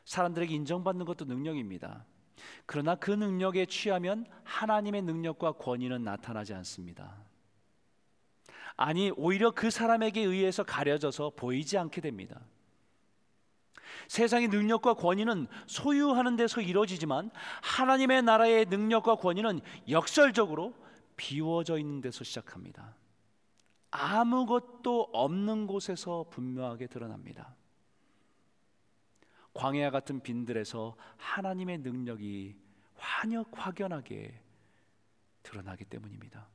사람들에게 0.06 0.54
인정받는 0.56 1.06
것도 1.06 1.26
능력입니다. 1.26 2.06
그러나 2.66 2.96
그 2.96 3.12
능력에 3.12 3.66
취하면 3.68 4.26
하나님의 4.44 5.02
능력과 5.04 5.54
권위는 5.54 6.04
나타나지 6.04 6.54
않습니다. 6.56 7.16
아니 8.76 9.12
오히려 9.16 9.52
그 9.52 9.70
사람에게 9.70 10.22
의해서 10.22 10.64
가려져서 10.64 11.32
보이지 11.36 11.78
않게 11.78 12.02
됩니다. 12.02 12.42
세상의 14.08 14.48
능력과 14.50 14.96
권위는 14.96 15.48
소유하는 15.65 16.36
데서 16.36 16.62
이루어지지만 16.62 17.32
하나님의 17.62 18.24
나라의 18.24 18.65
능력과 18.65 19.15
권위는 19.15 19.62
역설적으로 19.89 20.74
비워져 21.15 21.77
있는 21.77 22.01
데서 22.01 22.24
시작합니다. 22.24 22.96
아무것도 23.91 25.10
없는 25.13 25.67
곳에서 25.67 26.25
분명하게 26.29 26.88
드러납니다. 26.88 27.56
광야 29.53 29.89
같은 29.89 30.22
빈들에서 30.22 30.96
하나님의 31.17 31.79
능력이 31.79 32.56
환역 32.96 33.50
확연하게 33.53 34.39
드러나기 35.41 35.86
때문입니다. 35.86 36.48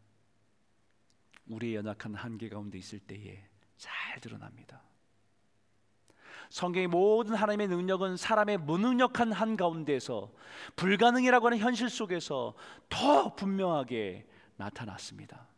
우리의 1.47 1.77
연약한 1.77 2.15
한계 2.15 2.49
가운데 2.49 2.79
있을 2.79 3.01
때에 3.01 3.43
잘 3.77 4.21
드러납니다. 4.21 4.83
성경의 6.53 6.87
모든 6.87 7.35
하나님의 7.35 7.69
능력은 7.69 8.19
사람의 8.19 8.59
무능력한 8.59 9.33
한 9.33 9.57
가운데서 9.57 10.31
불가능이라고 10.77 11.47
하는 11.47 11.57
현실 11.57 11.89
속에서 11.89 12.55
더 12.91 13.35
분명하게 13.35 14.29
나타났습니다. 14.57 15.49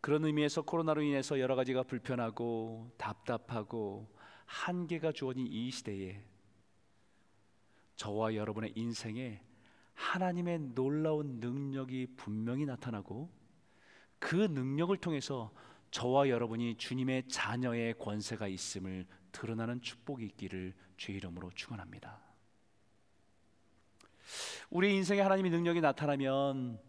그런 0.00 0.24
의미에서 0.24 0.62
코로나로 0.62 1.02
인해서 1.02 1.40
여러 1.40 1.56
가지가 1.56 1.82
불편하고 1.82 2.92
답답하고 2.96 4.08
한계가 4.46 5.10
주어진 5.10 5.48
이 5.48 5.68
시대에 5.72 6.22
저와 7.96 8.36
여러분의 8.36 8.72
인생에 8.76 9.42
하나님의 9.94 10.60
놀라운 10.76 11.40
능력이 11.40 12.14
분명히 12.16 12.66
나타나고 12.66 13.32
그 14.20 14.36
능력을 14.36 14.96
통해서 14.98 15.50
저와 15.92 16.30
여러분이 16.30 16.76
주님의 16.76 17.28
자녀의 17.28 17.98
권세가 17.98 18.48
있음을 18.48 19.06
드러나는 19.30 19.80
축복이 19.80 20.24
있기를 20.24 20.74
주의 20.96 21.18
이름으로 21.18 21.50
축원합니다. 21.54 22.18
우리 24.70 24.94
인생에 24.94 25.20
하나님의 25.20 25.50
능력이 25.50 25.82
나타나면 25.82 26.80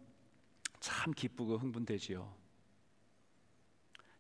참 0.80 1.14
기쁘고 1.14 1.58
흥분되지요. 1.58 2.34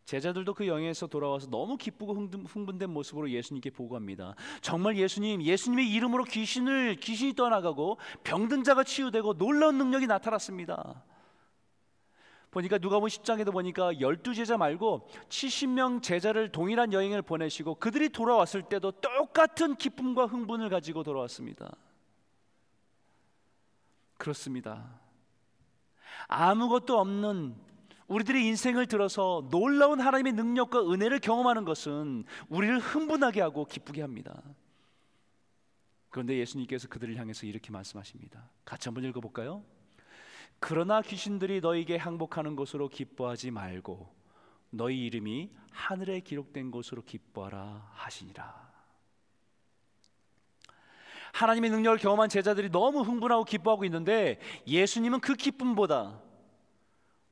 제자들도 0.03 0.53
그 0.53 0.67
여행에서 0.67 1.07
돌아와서 1.07 1.49
너무 1.49 1.77
기쁘고 1.77 2.13
흥분된 2.45 2.89
모습으로 2.89 3.29
예수님께 3.29 3.69
보고합니다. 3.69 4.35
정말 4.61 4.97
예수님, 4.97 5.41
예수님의 5.41 5.89
이름으로 5.91 6.25
귀신을 6.25 6.97
귀신이 6.97 7.35
떠나가고 7.35 7.99
병든 8.25 8.65
자가 8.65 8.83
치유되고 8.83 9.37
놀라운 9.37 9.77
능력이 9.77 10.07
나타났습니다. 10.07 11.05
보니까 12.53 12.77
누가복음 12.77 13.07
10장에도 13.07 13.51
보니까 13.51 13.99
열두 13.99 14.35
제자 14.35 14.57
말고 14.57 15.07
70명 15.27 16.03
제자를 16.03 16.51
동일한 16.51 16.93
여행을 16.93 17.23
보내시고 17.23 17.75
그들이 17.75 18.09
돌아왔을 18.09 18.61
때도 18.63 18.91
똑같은 18.91 19.75
기쁨과 19.75 20.27
흥분을 20.27 20.69
가지고 20.69 21.03
돌아왔습니다. 21.03 21.75
그렇습니다. 24.17 25.01
아무것도 26.27 26.99
없는 26.99 27.55
우리들의 28.07 28.45
인생을 28.45 28.85
들어서 28.85 29.47
놀라운 29.49 29.99
하나님의 29.99 30.33
능력과 30.33 30.91
은혜를 30.91 31.19
경험하는 31.19 31.65
것은 31.65 32.23
우리를 32.49 32.77
흥분하게 32.77 33.41
하고 33.41 33.65
기쁘게 33.65 34.01
합니다. 34.01 34.41
그런데 36.09 36.37
예수님께서 36.37 36.87
그들을 36.87 37.15
향해서 37.17 37.47
이렇게 37.47 37.71
말씀하십니다. 37.71 38.47
같이 38.63 38.87
한번 38.87 39.03
읽어볼까요? 39.05 39.63
그러나 40.65 41.01
귀신들이 41.01 41.59
너에게 41.59 41.97
항복하는 41.97 42.55
것으로 42.55 42.87
기뻐하지 42.87 43.51
말고 43.51 44.15
너희 44.69 45.07
이름이 45.07 45.51
하늘에 45.71 46.21
기록된 46.21 46.71
것으로 46.71 47.03
기뻐하라 47.03 47.91
하시니라. 47.91 48.71
하나님의 51.33 51.69
능력을 51.69 51.97
경험한 51.97 52.29
제자들이 52.29 52.69
너무 52.69 53.01
흥분하고 53.01 53.43
기뻐하고 53.43 53.83
있는데 53.83 54.39
예수님은 54.65 55.19
그 55.19 55.33
기쁨보다 55.33 56.21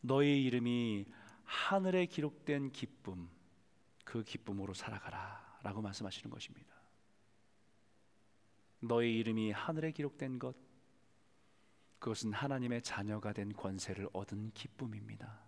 너의 0.01 0.43
이름이 0.43 1.05
하늘에 1.45 2.07
기록된 2.07 2.73
기쁨 2.73 3.29
그 4.03 4.25
기쁨으로 4.25 4.73
살아가라 4.73 5.59
라고 5.63 5.81
말씀하시는 5.81 6.29
것입니다. 6.29 6.69
너의 8.81 9.17
이름이 9.19 9.51
하늘에 9.51 9.91
기록된 9.91 10.37
것 10.37 10.70
그것은 12.01 12.33
하나님의 12.33 12.81
자녀가 12.81 13.31
된 13.31 13.53
권세를 13.53 14.09
얻은 14.11 14.51
기쁨입니다. 14.55 15.39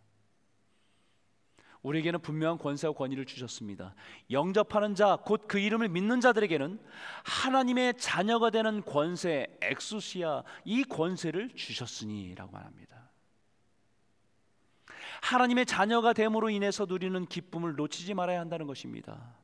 우리에게는 1.82 2.22
분명한 2.22 2.60
권세와 2.60 2.94
권위를 2.94 3.26
주셨습니다. 3.26 3.96
영접하는 4.30 4.94
자, 4.94 5.18
곧 5.26 5.48
그 5.48 5.58
이름을 5.58 5.90
믿는 5.90 6.22
자들에게는 6.22 6.80
하나님의 7.24 7.96
자녀가 7.98 8.52
되는 8.52 8.82
권세, 8.84 9.48
엑수시아, 9.62 10.44
이 10.64 10.84
권세를 10.84 11.50
주셨으니라고 11.56 12.52
말합니다. 12.52 13.10
하나님의 15.24 15.66
자녀가 15.66 16.14
됨으로 16.14 16.52
인해서 16.52 16.86
누리는 16.86 17.26
기쁨을 17.26 17.76
놓치지 17.76 18.14
말아야 18.14 18.40
한다는 18.40 18.68
것입니다. 18.68 19.36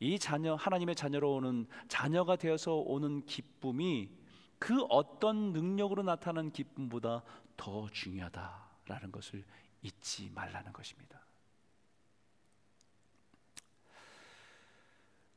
이 0.00 0.18
자녀, 0.18 0.54
하나님의 0.54 0.96
자녀로 0.96 1.34
오는 1.34 1.66
자녀가 1.88 2.36
되어서 2.36 2.74
오는 2.74 3.24
기쁨이 3.24 4.21
그 4.62 4.84
어떤 4.84 5.52
능력으로 5.52 6.04
나타나는 6.04 6.52
기쁨보다 6.52 7.24
더 7.56 7.90
중요하다라는 7.90 9.10
것을 9.10 9.44
잊지 9.82 10.30
말라는 10.30 10.72
것입니다. 10.72 11.20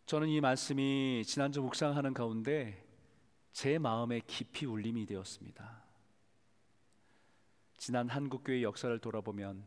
저는 0.06 0.28
이 0.28 0.40
말씀이 0.40 1.24
지난주 1.26 1.64
묵상하는 1.64 2.14
가운데 2.14 2.86
제 3.52 3.80
마음에 3.80 4.22
깊이 4.28 4.68
울림이 4.68 5.08
되었습니다. 5.08 5.82
지난 7.80 8.08
한국교회 8.08 8.62
역사를 8.62 8.96
돌아보면 9.00 9.66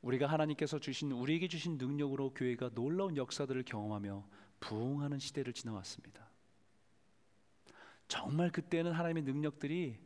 우리가 0.00 0.26
하나님께서 0.26 0.78
주신 0.78 1.12
우리에게 1.12 1.48
주신 1.48 1.76
능력으로 1.76 2.32
교회가 2.32 2.70
놀라운 2.70 3.18
역사들을 3.18 3.64
경험하며 3.64 4.26
부흥하는 4.60 5.18
시대를 5.18 5.52
지나왔습니다. 5.52 6.33
정말 8.08 8.50
그때는 8.50 8.92
하나님의 8.92 9.22
능력들이 9.22 9.98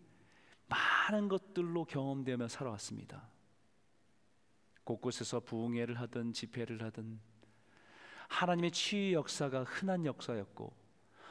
많은 0.69 1.29
것들로 1.29 1.85
경험되며 1.85 2.49
살아왔습니다. 2.49 3.29
곳곳에서 4.85 5.41
부흥회를 5.41 6.01
하든 6.01 6.33
집회를 6.33 6.83
하든 6.85 7.21
하나님의 8.29 8.71
치유 8.71 9.15
역사가 9.15 9.65
흔한 9.65 10.05
역사였고 10.05 10.73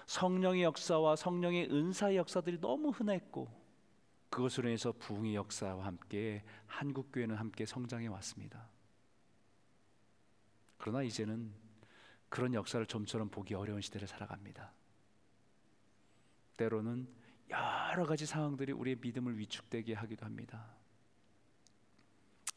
성령의 0.07 0.63
역사와 0.63 1.15
성령의 1.15 1.69
은사의 1.71 2.17
역사들이 2.17 2.59
너무 2.59 2.89
흔했고 2.89 3.47
그것으로 4.29 4.67
인해서 4.69 4.91
부흥의 4.91 5.35
역사와 5.35 5.85
함께 5.85 6.43
한국 6.65 7.11
교회는 7.11 7.35
함께 7.35 7.65
성장해 7.65 8.07
왔습니다. 8.07 8.69
그러나 10.77 11.01
이제는 11.03 11.53
그런 12.29 12.53
역사를 12.53 12.85
좀처럼 12.85 13.29
보기 13.29 13.53
어려운 13.53 13.81
시대를 13.81 14.07
살아갑니다. 14.07 14.71
때로는 16.57 17.07
여러 17.49 18.05
가지 18.05 18.25
상황들이 18.25 18.73
우리의 18.73 18.97
믿음을 18.99 19.37
위축되게 19.37 19.93
하기도 19.93 20.25
합니다. 20.25 20.75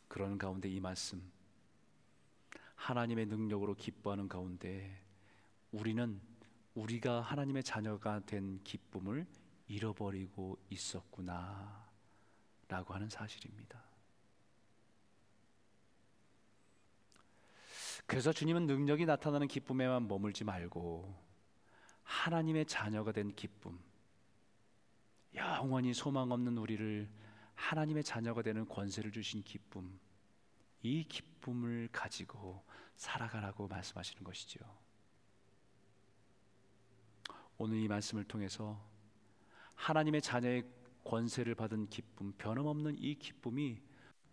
그런 0.09 0.39
가운데 0.39 0.69
이 0.69 0.81
말씀 0.81 1.23
하나님의 2.75 3.27
능력으로 3.27 3.75
기뻐하는 3.75 4.29
가운데 4.29 5.01
우리는 5.71 6.21
우리가 6.75 7.21
하나님의 7.21 7.63
자녀가 7.63 8.21
된 8.21 8.61
기쁨을 8.65 9.27
잃어버리고 9.69 10.59
있었구나 10.71 11.89
라고 12.67 12.95
하는 12.95 13.09
사실입니다. 13.09 13.81
그래서 18.07 18.33
주님은 18.33 18.67
능력이 18.67 19.07
나타나는 19.07 19.47
기쁨에만 19.47 20.09
머물지 20.09 20.43
말고 20.43 21.15
하나님의 22.03 22.67
자녀가 22.67 23.13
된 23.13 23.35
기쁨, 23.37 23.79
영원히 25.35 25.95
소망 25.95 26.31
없는 26.31 26.57
우리를 26.59 27.09
하나님의 27.55 28.03
자녀가 28.05 28.43
되는 28.43 28.66
권세를 28.66 29.12
주신 29.12 29.43
기쁨, 29.43 29.99
이 30.83 31.05
기쁨을 31.05 31.88
가지고 31.93 32.64
살아가라고 32.97 33.69
말씀하시는 33.69 34.25
것이죠. 34.25 34.59
오늘 37.59 37.79
이 37.79 37.88
말씀을 37.88 38.25
통해서 38.25 38.83
하나님의 39.75 40.23
자녀의 40.23 40.64
권세를 41.05 41.55
받은 41.55 41.88
기쁨, 41.88 42.33
변함없는 42.33 42.97
이 42.99 43.14
기쁨이 43.14 43.83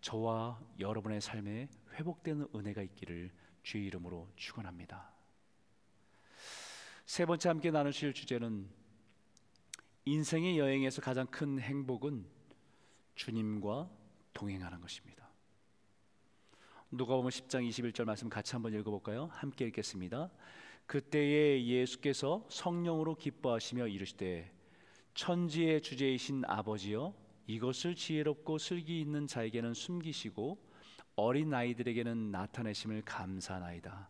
저와 0.00 0.60
여러분의 0.78 1.20
삶에 1.20 1.68
회복되는 1.92 2.48
은혜가 2.54 2.82
있기를 2.82 3.30
주의 3.62 3.86
이름으로 3.86 4.30
축원합니다. 4.36 5.12
세 7.04 7.26
번째 7.26 7.48
함께 7.48 7.70
나누실 7.70 8.14
주제는 8.14 8.68
인생의 10.08 10.58
여행에서 10.58 11.02
가장 11.02 11.26
큰 11.26 11.60
행복은 11.60 12.24
주님과 13.14 13.90
동행하는 14.32 14.80
것입니다. 14.80 15.28
누가복음 16.90 17.28
10장 17.28 17.68
21절 17.68 18.04
말씀 18.04 18.30
같이 18.30 18.52
한번 18.52 18.72
읽어 18.72 18.90
볼까요? 18.90 19.28
함께 19.32 19.66
읽겠습니다. 19.66 20.30
그때에 20.86 21.62
예수께서 21.62 22.46
성령으로 22.48 23.16
기뻐하시며 23.16 23.88
이르시되 23.88 24.50
천지의 25.12 25.82
주제이신 25.82 26.44
아버지여 26.46 27.12
이것을 27.46 27.94
지혜롭고 27.94 28.56
슬기 28.56 29.02
있는 29.02 29.26
자에게는 29.26 29.74
숨기시고 29.74 30.56
어린 31.16 31.52
아이들에게는 31.52 32.30
나타내심을 32.30 33.02
감사나이다. 33.02 34.08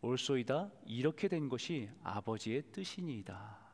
올소이다 0.00 0.70
이렇게 0.86 1.26
된 1.26 1.48
것이 1.48 1.90
아버지의 2.04 2.70
뜻이니이다. 2.70 3.69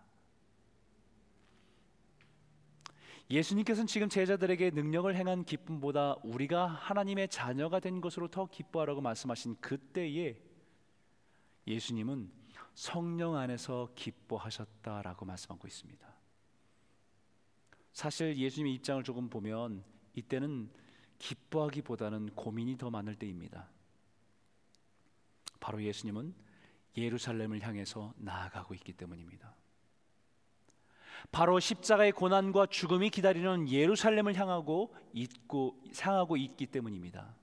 예수님께서는 3.29 3.87
지금 3.89 4.09
제자들에게 4.09 4.71
능력을 4.71 5.13
행한 5.15 5.45
기쁨보다 5.45 6.17
우리가 6.23 6.67
하나님의 6.67 7.29
자녀가 7.29 7.81
된 7.81 8.01
것으로 8.01 8.29
더 8.29 8.47
기뻐하라고 8.47 9.01
말씀하신 9.01 9.57
그때에 9.61 10.41
예수님은 11.67 12.31
성령 12.75 13.35
안에서 13.37 13.91
기뻐하셨다라고 13.97 15.25
말씀하고 15.25 15.67
있습니다. 15.67 16.07
사실 17.93 18.37
예수님의 18.37 18.75
입장을 18.75 19.03
조금 19.03 19.29
보면 19.29 19.83
이때는 20.15 20.71
기뻐하기보다는 21.19 22.35
고민이 22.35 22.77
더 22.77 22.91
많을 22.91 23.17
때입니다. 23.17 23.69
바로 25.59 25.83
예수님은 25.83 26.35
예루살렘을 26.97 27.63
향해서 27.63 28.15
나아가고 28.19 28.75
있기 28.75 28.93
때문입니다. 28.93 29.55
바로 31.33 31.61
십자가의 31.61 32.13
고난과 32.13 32.67
죽음이 32.67 33.11
기다리는 33.11 33.69
예루살렘을 33.71 34.35
향하고 34.35 34.95
있고 35.13 35.77
향하고 35.99 36.37
있기 36.37 36.67
때문입니다. 36.67 37.35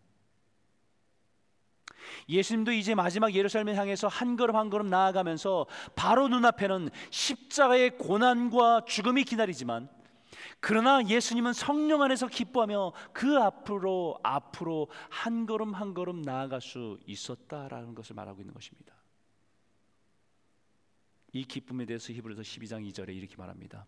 예수님도 2.30 2.72
이제 2.74 2.96
마지막 2.96 3.34
예루살렘을 3.34 3.76
향해서 3.76 4.08
한 4.08 4.36
걸음 4.36 4.56
한 4.56 4.70
걸음 4.70 4.88
나아가면서 4.88 5.66
바로 5.96 6.28
눈앞에는 6.28 6.90
십자가의 7.10 7.98
고난과 7.98 8.86
죽음이 8.86 9.24
기다리지만 9.24 9.90
그러나 10.60 11.06
예수님은 11.06 11.54
성령 11.54 12.02
안에서 12.02 12.28
기뻐하며 12.28 12.94
그 13.12 13.38
앞으로 13.38 14.20
앞으로 14.24 14.88
한 15.10 15.46
걸음 15.46 15.74
한 15.74 15.94
걸음 15.94 16.22
나아갈 16.22 16.62
수 16.62 17.00
있었다라는 17.06 17.96
것을 17.96 18.16
말하고 18.16 18.42
있는 18.42 18.54
것입니다. 18.54 18.94
이 21.34 21.44
기쁨에 21.44 21.86
대해서 21.86 22.14
히브리서 22.14 22.42
12장 22.42 22.88
2절에 22.90 23.16
이렇게 23.16 23.36
말합니다. 23.36 23.86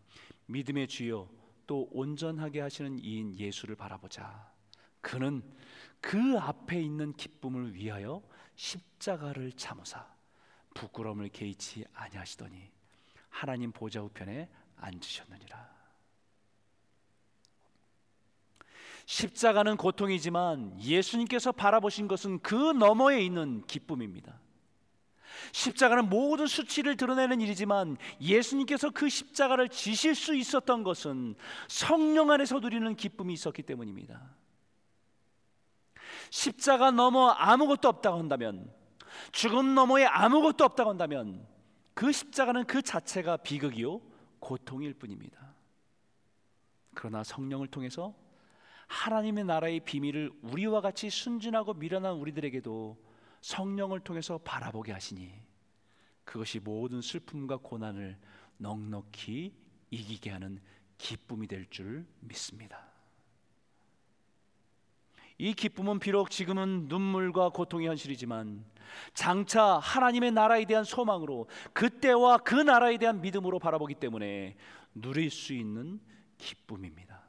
믿음의 0.47 0.87
주요 0.87 1.29
또 1.67 1.87
온전하게 1.91 2.59
하시는 2.59 2.99
이인 2.99 3.35
예수를 3.35 3.75
바라보자. 3.75 4.51
그는 5.01 5.43
그 6.01 6.37
앞에 6.39 6.81
있는 6.81 7.13
기쁨을 7.13 7.75
위하여 7.75 8.23
십자가를 8.55 9.51
참으사 9.53 10.07
부끄러움을 10.73 11.29
개의치 11.29 11.85
아니하시더니 11.93 12.71
하나님 13.29 13.71
보좌 13.71 14.01
우편에 14.01 14.49
앉으셨느니라. 14.77 15.75
십자가는 19.05 19.77
고통이지만 19.77 20.81
예수님께서 20.81 21.51
바라보신 21.51 22.07
것은 22.07 22.39
그 22.39 22.55
너머에 22.55 23.23
있는 23.23 23.63
기쁨입니다. 23.67 24.39
십자가는 25.51 26.09
모든 26.09 26.47
수치를 26.47 26.97
드러내는 26.97 27.41
일이지만 27.41 27.97
예수님께서 28.21 28.89
그 28.91 29.09
십자가를 29.09 29.69
지실 29.69 30.15
수 30.15 30.35
있었던 30.35 30.83
것은 30.83 31.35
성령 31.67 32.31
안에서 32.31 32.59
누리는 32.59 32.95
기쁨이 32.95 33.33
있었기 33.33 33.63
때문입니다. 33.63 34.21
십자가 36.29 36.91
넘어 36.91 37.29
아무것도 37.29 37.87
없다고 37.87 38.17
한다면 38.17 38.71
죽음 39.31 39.75
너머에 39.75 40.05
아무것도 40.05 40.63
없다고 40.63 40.89
한다면 40.89 41.45
그 41.93 42.11
십자가는 42.11 42.65
그 42.65 42.81
자체가 42.81 43.37
비극이요 43.37 44.01
고통일 44.39 44.93
뿐입니다. 44.93 45.55
그러나 46.93 47.23
성령을 47.23 47.67
통해서 47.67 48.13
하나님의 48.87 49.45
나라의 49.45 49.79
비밀을 49.81 50.31
우리와 50.41 50.81
같이 50.81 51.09
순진하고 51.09 51.73
미련한 51.73 52.13
우리들에게도 52.13 53.04
성령을 53.45 53.99
통해서 53.99 54.39
바라보게 54.39 54.91
하시니 54.91 55.31
그것이 56.23 56.59
모든 56.59 56.99
슬픔과 56.99 57.57
고난을 57.57 58.17
넉넉히 58.57 59.53
이기게 59.91 60.31
하는 60.31 60.59
기쁨이 60.97 61.45
될 61.45 61.67
줄 61.69 62.07
믿습니다. 62.21 62.89
이 65.37 65.53
기쁨은 65.53 65.99
비록 65.99 66.31
지금은 66.31 66.87
눈물과 66.87 67.49
고통의 67.49 67.87
현실이지만 67.87 68.65
장차 69.13 69.77
하나님의 69.77 70.31
나라에 70.31 70.65
대한 70.65 70.83
소망으로 70.83 71.47
그때와 71.73 72.39
그 72.39 72.55
나라에 72.55 72.97
대한 72.97 73.21
믿음으로 73.21 73.59
바라보기 73.59 73.93
때문에 73.95 74.55
누릴 74.95 75.29
수 75.29 75.53
있는 75.53 75.99
기쁨입니다. 76.39 77.21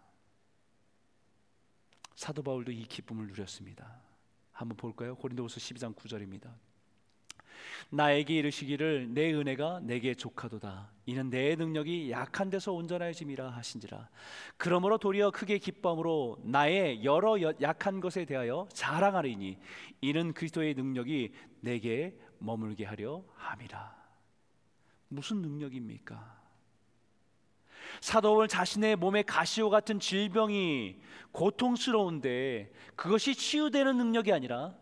사도 2.15 2.43
바울도 2.43 2.73
이 2.73 2.85
기쁨을 2.85 3.27
누렸습니다. 3.27 4.07
한번 4.57 4.77
볼까요? 4.79 5.17
고린도후서 5.17 5.61
12장 5.61 5.95
9절입니다. 5.95 6.51
나에게 7.91 8.37
이르시기를 8.37 9.13
내 9.13 9.33
은혜가 9.35 9.81
내게 9.81 10.15
족하도다. 10.15 10.91
이는 11.05 11.29
내 11.29 11.57
능력이 11.57 12.11
약한 12.11 12.49
데서 12.49 12.73
온전하여짐이라 12.73 13.51
하신지라. 13.51 14.09
그러므로 14.57 14.97
도리어 14.97 15.31
크게 15.31 15.59
기쁨으로 15.59 16.39
나의 16.43 17.05
여러 17.05 17.37
약한 17.61 18.01
것에 18.01 18.25
대하여 18.25 18.67
자랑하리니 18.73 19.59
이는 20.01 20.33
그리스도의 20.33 20.75
능력이 20.75 21.33
내게 21.61 22.19
머물게 22.39 22.87
하려 22.87 23.25
함이라. 23.35 23.95
무슨 25.09 25.43
능력입니까? 25.43 26.46
사도 28.01 28.37
바 28.37 28.47
자신의 28.47 28.97
몸에 28.97 29.23
가시와 29.23 29.71
같은 29.71 29.99
질병이 29.99 30.97
고통스러운데 31.33 32.73
그것이 32.95 33.35
치유되는 33.35 33.97
능력이 33.97 34.33
아니라 34.33 34.75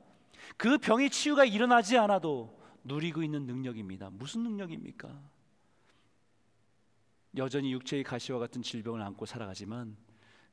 그 0.56 0.78
병의 0.78 1.10
치유가 1.10 1.44
일어나지 1.44 1.98
않아도 1.98 2.58
누리고 2.84 3.22
있는 3.22 3.46
능력입니다. 3.46 4.10
무슨 4.10 4.42
능력입니까? 4.42 5.08
여전히 7.36 7.72
육체의 7.72 8.04
가시와 8.04 8.38
같은 8.38 8.62
질병을 8.62 9.02
안고 9.02 9.26
살아가지만 9.26 9.96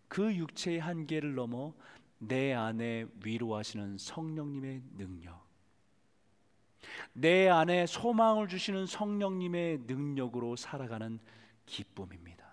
그 0.08 0.34
육체의 0.34 0.80
한계를 0.80 1.36
넘어 1.36 1.74
내 2.17 2.54
안에 2.54 3.06
위로하시는 3.24 3.97
성령님의 3.97 4.82
능력. 4.97 5.41
내 7.13 7.47
안에 7.47 7.86
소망을 7.86 8.47
주시는 8.47 8.86
성령님의 8.86 9.80
능력으로 9.88 10.56
살아가는 10.56 11.19
기쁨입니다. 11.65 12.51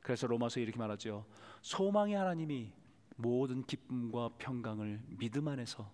그래서 0.00 0.26
로마서 0.26 0.60
이렇게 0.60 0.78
말하죠. 0.78 1.26
소망의 1.62 2.14
하나님이 2.14 2.72
모든 3.16 3.62
기쁨과 3.64 4.30
평강을 4.38 5.02
믿음 5.18 5.48
안에서 5.48 5.90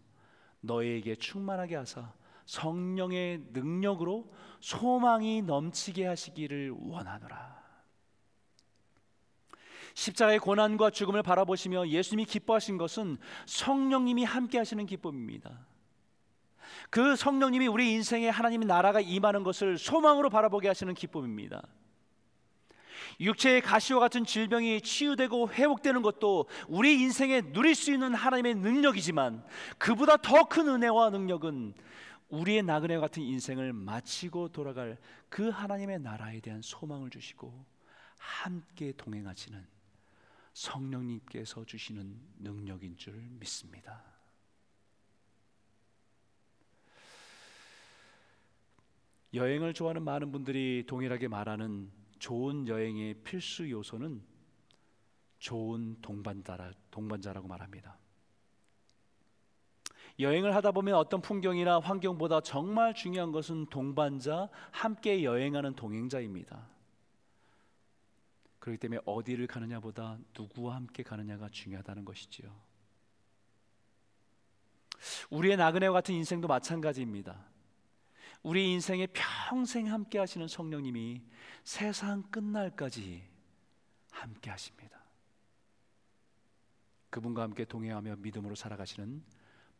너희에게 0.60 1.16
충만하게 1.16 1.76
하사 1.76 2.12
성령의 2.46 3.48
능력으로 3.52 4.32
소망이 4.60 5.42
넘치게 5.42 6.06
하시기를 6.06 6.74
원하노라. 6.78 7.56
십자가의 9.94 10.38
고난과 10.38 10.90
죽음을 10.90 11.22
바라보시며 11.22 11.88
예수님이 11.88 12.26
기뻐하신 12.26 12.76
것은 12.76 13.18
성령님이 13.46 14.24
함께 14.24 14.58
하시는 14.58 14.84
기쁨입니다. 14.86 15.66
그 16.90 17.16
성령님이 17.16 17.66
우리 17.66 17.92
인생에 17.92 18.28
하나님의 18.28 18.68
나라가 18.68 19.00
임하는 19.00 19.42
것을 19.42 19.78
소망으로 19.78 20.30
바라보게 20.30 20.68
하시는 20.68 20.92
기쁨입니다. 20.94 21.66
육체의 23.20 23.60
가시와 23.62 24.00
같은 24.00 24.24
질병이 24.24 24.80
치유되고 24.80 25.50
회복되는 25.50 26.02
것도 26.02 26.46
우리 26.68 27.00
인생에 27.00 27.52
누릴 27.52 27.74
수 27.74 27.92
있는 27.92 28.14
하나님의 28.14 28.56
능력이지만 28.56 29.44
그보다 29.78 30.16
더 30.16 30.44
큰 30.44 30.68
은혜와 30.68 31.10
능력은 31.10 31.74
우리의 32.28 32.62
나그네 32.62 32.98
같은 32.98 33.22
인생을 33.22 33.72
마치고 33.72 34.48
돌아갈 34.48 34.98
그 35.28 35.48
하나님의 35.48 36.00
나라에 36.00 36.40
대한 36.40 36.62
소망을 36.62 37.10
주시고 37.10 37.64
함께 38.18 38.92
동행하시는 38.96 39.66
성령님께서 40.52 41.64
주시는 41.64 42.18
능력인 42.38 42.96
줄 42.96 43.14
믿습니다. 43.14 44.02
여행을 49.34 49.74
좋아하는 49.74 50.02
많은 50.02 50.32
분들이 50.32 50.84
동일하게 50.86 51.28
말하는 51.28 51.90
좋은 52.18 52.66
여행의 52.68 53.14
필수 53.22 53.70
요소는 53.70 54.22
좋은 55.38 56.00
동반자라, 56.00 56.72
동반자라고 56.90 57.48
말합니다. 57.48 57.98
여행을 60.18 60.54
하다 60.54 60.72
보면 60.72 60.94
어떤 60.94 61.20
풍경이나 61.20 61.78
환경보다 61.80 62.40
정말 62.40 62.94
중요한 62.94 63.32
것은 63.32 63.66
동반자, 63.66 64.48
함께 64.70 65.22
여행하는 65.24 65.74
동행자입니다. 65.74 66.68
그렇기 68.58 68.78
때문에 68.78 69.00
어디를 69.04 69.46
가느냐보다 69.46 70.18
누구와 70.36 70.76
함께 70.76 71.02
가느냐가 71.02 71.48
중요하다는 71.50 72.04
것이지요. 72.04 72.50
우리의 75.30 75.56
나그네와 75.56 75.92
같은 75.92 76.14
인생도 76.14 76.48
마찬가지입니다. 76.48 77.44
우리 78.46 78.70
인생에 78.70 79.08
평생 79.08 79.92
함께 79.92 80.20
하시는 80.20 80.46
성령님이 80.46 81.20
세상 81.64 82.22
끝날까지 82.30 83.28
함께 84.12 84.50
하십니다. 84.50 85.02
그분과 87.10 87.42
함께 87.42 87.64
동행하며 87.64 88.14
믿음으로 88.18 88.54
살아가시는 88.54 89.24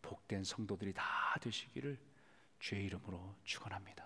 복된 0.02 0.42
성도들이 0.42 0.94
다 0.94 1.05
되시기를 1.40 1.96
주의 2.59 2.87
이름으로 2.87 3.37
축원합니다. 3.44 4.05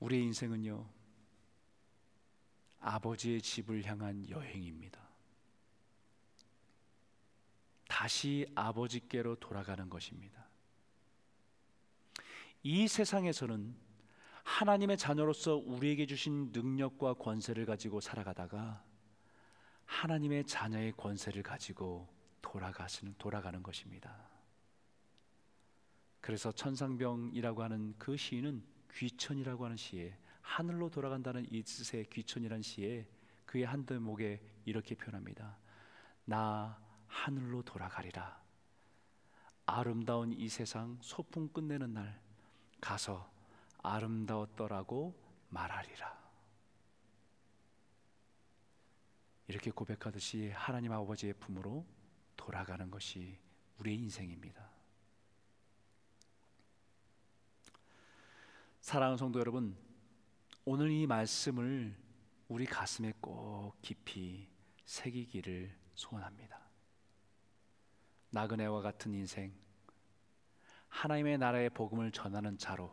우리의 0.00 0.24
인생은요 0.24 0.90
아버지의 2.80 3.40
집을 3.40 3.84
향한 3.84 4.28
여행입니다. 4.28 5.13
다시 8.04 8.46
아버지께로 8.54 9.36
돌아가는 9.36 9.88
것입니다. 9.88 10.44
이 12.62 12.86
세상에서는 12.86 13.74
하나님의 14.42 14.98
자녀로서 14.98 15.56
우리에게 15.56 16.04
주신 16.04 16.52
능력과 16.52 17.14
권세를 17.14 17.64
가지고 17.64 18.02
살아가다가 18.02 18.84
하나님의 19.86 20.44
자녀의 20.44 20.92
권세를 20.98 21.42
가지고 21.42 22.06
돌아가시는 22.42 23.14
돌아가는 23.16 23.62
것입니다. 23.62 24.28
그래서 26.20 26.52
천상병이라고 26.52 27.62
하는 27.62 27.94
그 27.96 28.18
시인은 28.18 28.62
귀천이라고 28.92 29.64
하는 29.64 29.78
시에 29.78 30.14
하늘로 30.42 30.90
돌아간다는 30.90 31.46
이 31.50 31.62
뜻의 31.62 32.10
귀천이라는 32.10 32.60
시에 32.60 33.08
그의 33.46 33.64
한 33.64 33.86
대목에 33.86 34.42
이렇게 34.66 34.94
표현합니다. 34.94 35.56
나 36.26 36.83
하늘로 37.14 37.62
돌아가리라. 37.62 38.42
아름다운 39.66 40.32
이 40.32 40.48
세상 40.48 40.98
소풍 41.00 41.48
끝내는 41.48 41.94
날 41.94 42.20
가서 42.80 43.30
아름다웠더라고 43.82 45.14
말하리라. 45.48 46.12
이렇게 49.46 49.70
고백하듯이 49.70 50.50
하나님 50.50 50.92
아버지의 50.92 51.34
품으로 51.34 51.86
돌아가는 52.36 52.90
것이 52.90 53.38
우리의 53.78 53.96
인생입니다. 53.98 54.68
사랑하는 58.80 59.16
성도 59.16 59.38
여러분, 59.38 59.76
오늘 60.64 60.90
이 60.90 61.06
말씀을 61.06 61.96
우리 62.48 62.66
가슴에 62.66 63.14
꼭 63.20 63.80
깊이 63.80 64.46
새기기를 64.84 65.74
소원합니다. 65.94 66.63
나그네와 68.34 68.82
같은 68.82 69.14
인생, 69.14 69.54
하나님의 70.88 71.38
나라의 71.38 71.70
복음을 71.70 72.10
전하는 72.10 72.58
자로, 72.58 72.92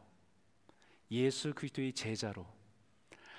예수 1.09 1.51
그리스도의 1.55 1.93
제자로 1.93 2.45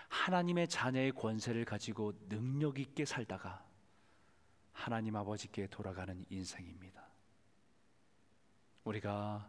하나님의 0.08 0.68
자녀의 0.68 1.12
권세를 1.12 1.64
가지고 1.64 2.12
능력 2.28 2.80
있게 2.80 3.04
살다가 3.04 3.64
하나님 4.72 5.14
아버지께 5.14 5.68
돌아가는 5.68 6.26
인생입니다. 6.28 7.06
우리가 8.82 9.48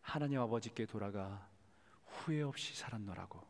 하나님 0.00 0.40
아버지께 0.40 0.86
돌아가 0.86 1.50
후회 2.04 2.42
없이 2.42 2.76
살았노라고. 2.76 3.44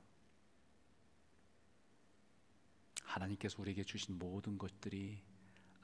하나님께서 3.04 3.61
우리에게 3.61 3.84
주신 3.84 4.18
모든 4.18 4.56
것들이 4.56 5.22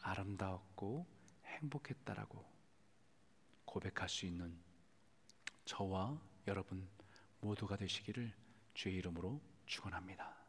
아름다웠고 0.00 1.06
행복했다라고 1.44 2.53
고백할 3.74 4.08
수 4.08 4.24
있는 4.24 4.56
저와 5.64 6.16
여러분 6.46 6.88
모두가 7.40 7.76
되시기를 7.76 8.32
주의 8.72 8.94
이름으로 8.94 9.40
축원합니다. 9.66 10.43